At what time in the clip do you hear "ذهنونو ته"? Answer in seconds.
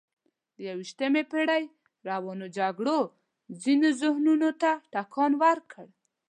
4.01-4.69